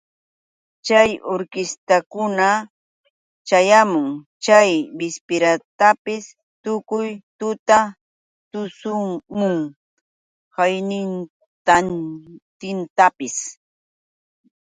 [0.85, 2.49] Chay urkistakunaña
[3.47, 4.07] ćhayamun
[4.43, 5.89] chay bispira ta
[6.63, 7.79] tukuy tuta
[8.51, 9.45] tushun
[10.55, 13.37] qaynintintapis.